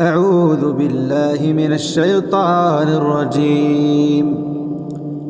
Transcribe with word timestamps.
أعوذ 0.00 0.72
بالله 0.72 1.52
من 1.52 1.72
الشيطان 1.72 2.88
الرجيم. 2.88 4.34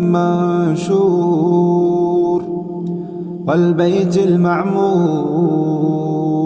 منشور. 0.00 2.42
والبيت 3.48 4.18
المعمور. 4.18 6.45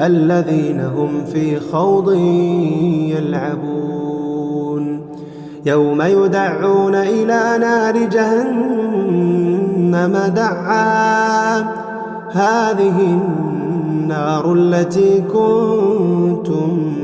الذين 0.00 0.80
هم 0.80 1.24
في 1.32 1.60
خوض 1.60 2.12
يلعبون 3.16 5.00
يوم 5.66 6.02
يدعون 6.02 6.94
إلى 6.94 7.58
نار 7.60 7.98
جهنم 7.98 9.12
دعا. 10.36 11.58
هذه 12.30 13.00
النار 13.00 14.52
التي 14.52 15.20
كنتم 15.20 17.03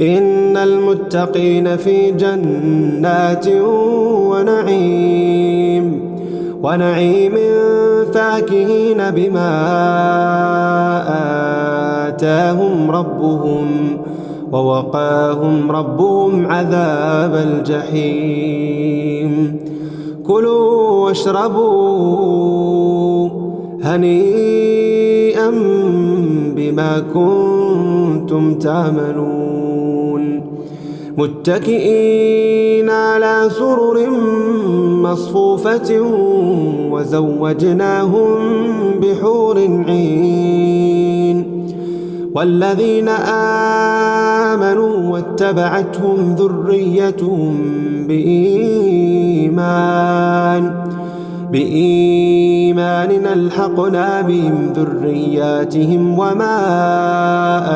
إن 0.00 0.56
المتقين 0.56 1.76
في 1.76 2.10
جنات 2.10 3.46
ونعيم 4.28 6.02
ونعيم 6.62 7.32
فاكهين 8.14 9.10
بما 9.10 9.52
آتاهم 12.08 12.90
ربهم 12.90 13.66
ووقاهم 14.52 15.70
ربهم 15.70 16.46
عذاب 16.46 17.34
الجحيم. 17.34 19.32
كلوا 20.26 21.04
واشربوا 21.04 22.22
هنيئا 23.82 25.50
بما 26.56 27.02
كنتم 27.14 28.54
تعملون. 28.54 29.51
متكئين 31.18 32.90
على 32.90 33.48
سرر 33.50 34.10
مصفوفة 35.02 36.00
وزوجناهم 36.90 38.38
بحور 39.00 39.58
عين 39.88 41.62
والذين 42.34 43.08
آمنوا 44.48 45.12
واتبعتهم 45.12 46.34
ذريتهم 46.38 47.56
بإيمان 48.08 49.52
بإيمان 51.52 53.26
ألحقنا 53.26 54.20
بهم 54.20 54.72
ذرياتهم 54.76 56.18
وما 56.18 56.60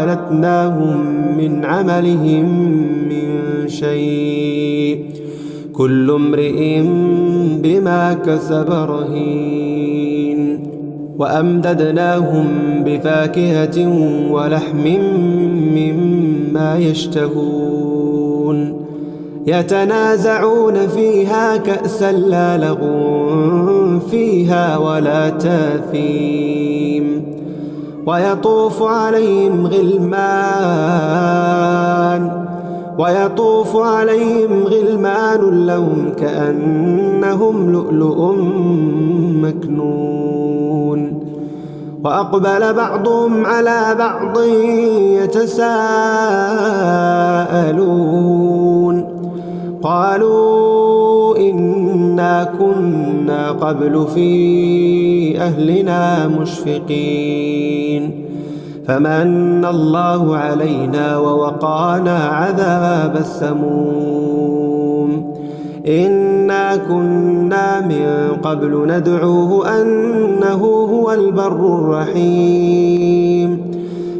ألتناهم 0.04 0.96
من 1.38 1.64
عملهم 1.64 2.44
من 3.08 3.28
شيء. 3.68 5.04
كل 5.72 6.10
امرئ 6.10 6.82
بما 7.62 8.14
كسب 8.14 8.70
رهين. 8.70 10.66
وأمددناهم 11.18 12.46
بفاكهة 12.84 13.88
ولحم 14.30 15.00
مما 15.76 16.78
يشتهون. 16.78 18.85
يتنازعون 19.46 20.88
فيها 20.88 21.56
كأسا 21.56 22.12
لا 22.12 22.58
لغو 22.58 24.00
فيها 24.10 24.76
ولا 24.76 25.30
تاثيم 25.30 27.26
ويطوف 28.06 28.82
عليهم 28.82 29.66
غلمان 29.66 31.06
ويطوف 32.98 33.76
عليهم 33.76 34.62
غلمان 34.64 35.66
لهم 35.66 36.12
كأنهم 36.18 37.72
لؤلؤ 37.72 38.34
مكنون 39.42 41.20
وأقبل 42.04 42.74
بعضهم 42.74 43.46
على 43.46 43.96
بعض 43.98 44.38
يتساءلون 45.22 45.66
قالوا 49.82 51.36
إنا 51.38 52.54
كنا 52.58 53.50
قبل 53.50 54.06
في 54.14 55.40
أهلنا 55.40 56.28
مشفقين 56.28 58.26
فمن 58.86 59.64
الله 59.64 60.36
علينا 60.36 61.18
ووقانا 61.18 62.18
عذاب 62.18 63.16
السموم 63.16 64.36
إنا 65.86 66.76
كنا 66.76 67.80
من 67.80 68.36
قبل 68.42 68.86
ندعوه 68.88 69.80
أنه 69.80 70.64
هو 70.64 71.12
البر 71.12 71.78
الرحيم 71.78 73.66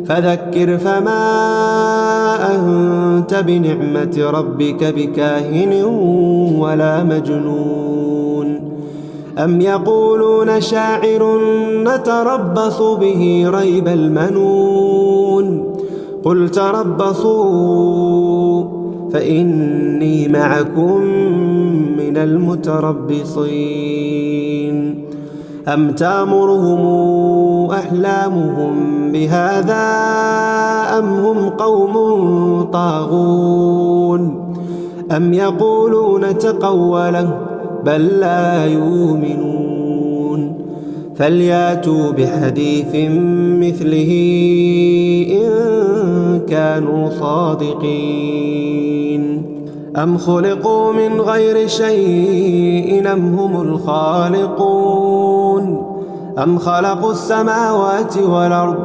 فذكر 0.07 0.79
فما 0.79 1.27
أنت 2.55 3.06
بنعمة 3.47 4.31
ربك 4.31 4.85
بكاهن 4.85 5.85
ولا 6.59 7.05
مجنون. 7.05 8.61
أم 9.39 9.61
يقولون 9.61 10.61
شاعر 10.61 11.41
نتربص 11.85 12.83
به 12.83 13.45
ريب 13.47 13.89
المنون. 13.89 15.77
قل 16.25 16.49
تربصوا 16.49 17.85
فإني 19.13 20.29
معكم 20.29 21.01
من 21.99 22.17
المتربصين. 22.17 23.47
أم 25.69 25.91
تأمرهم 25.91 26.81
أحلامهم 27.73 29.13
بهذا 29.13 29.87
أم 30.99 31.05
هم 31.05 31.49
قوم 31.49 31.95
طاغون 32.63 34.53
أم 35.17 35.35
يقولون 35.35 36.39
تقوله 36.39 37.39
بل 37.85 38.07
لا 38.07 38.67
يؤمنون 38.67 39.57
فلياتوا 41.17 42.11
بحديث 42.11 42.95
مثله 43.61 44.13
إن 45.33 46.41
كانوا 46.49 47.11
صادقين 47.11 48.67
أم 49.97 50.19
خلقوا 50.19 50.93
من 50.93 51.21
غير 51.21 51.67
شيء 51.67 53.13
أم 53.13 53.39
هم 53.39 53.61
الخالقون 53.61 55.07
أم 56.39 56.59
خلقوا 56.59 57.13
السماوات 57.13 58.19
والأرض 58.19 58.77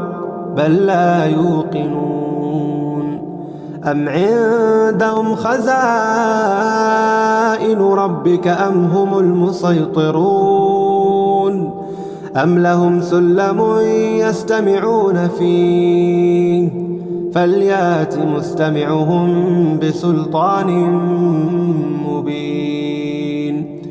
بل 0.57 0.85
لا 0.85 1.25
يوقنون 1.25 2.11
أم 3.83 4.09
عندهم 4.09 5.35
خزائن 5.35 5.71
ربك 7.81 8.47
أم 8.47 8.85
هم 8.85 9.19
المسيطرون 9.19 10.61
أم 12.35 12.59
لهم 12.59 13.01
سلم 13.01 13.79
يستمعون 14.19 15.27
فيه 15.27 16.69
فليات 17.33 18.17
مستمعهم 18.17 19.79
بسلطان 19.79 20.69
مبين 22.07 23.81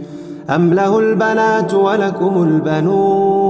أم 0.51 0.75
له 0.75 0.99
البنات 0.99 1.75
ولكم 1.75 2.43
البنون 2.43 3.50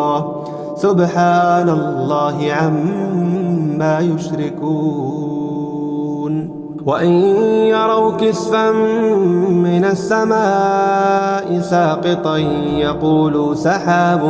سبحان 0.81 1.69
الله 1.69 2.53
عما 2.53 3.99
يشركون. 3.99 5.31
وإن 6.85 7.11
يروا 7.69 8.11
كسفا 8.11 8.71
من 9.51 9.85
السماء 9.85 11.59
ساقطا 11.59 12.37
يقولوا 12.77 13.53
سحاب 13.53 14.23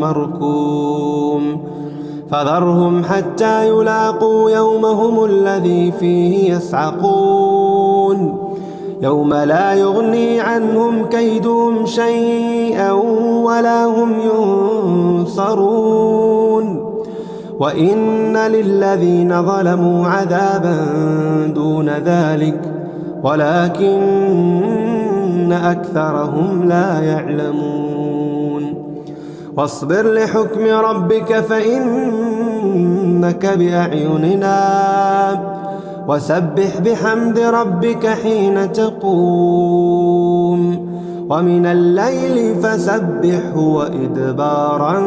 مركوم. 0.00 1.60
فذرهم 2.30 3.04
حتى 3.04 3.68
يلاقوا 3.68 4.50
يومهم 4.50 5.24
الذي 5.24 5.92
فيه 5.92 6.54
يسعقون. 6.54 8.39
يوم 9.02 9.34
لا 9.34 9.74
يغني 9.74 10.40
عنهم 10.40 11.06
كيدهم 11.06 11.86
شيئا 11.86 12.92
ولا 13.42 13.84
هم 13.84 14.12
ينصرون. 15.24 16.90
وإن 17.58 18.36
للذين 18.36 19.42
ظلموا 19.42 20.06
عذابا 20.06 20.86
دون 21.54 21.88
ذلك 21.88 22.60
ولكن 23.22 23.92
أكثرهم 25.52 26.68
لا 26.68 27.00
يعلمون. 27.00 28.74
واصبر 29.56 30.12
لحكم 30.12 30.64
ربك 30.64 31.40
فإنك 31.40 32.26
بأعيننا. 33.58 34.60
وسبح 36.10 36.78
بحمد 36.78 37.38
ربك 37.38 38.06
حين 38.06 38.72
تقوم. 38.72 40.60
ومن 41.30 41.66
الليل 41.66 42.54
فسبحه 42.62 43.58
وإدبار 43.58 44.98